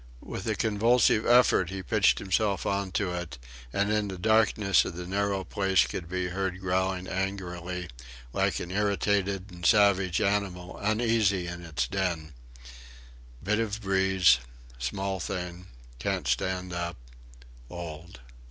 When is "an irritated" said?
8.59-9.51